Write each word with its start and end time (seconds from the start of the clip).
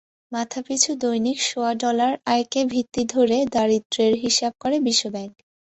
মাথাপিছু 0.31 0.89
দৈনিক 1.01 1.37
সোয়া 1.41 1.71
ডলার 1.83 2.13
আয়কে 2.25 2.61
ভিত্তি 2.71 3.01
ধরে 3.13 3.37
দারিদ্র্যের 3.53 4.13
হিসাব 4.23 4.53
করে 4.59 4.77
বিশ্বব্যাংক। 4.79 5.33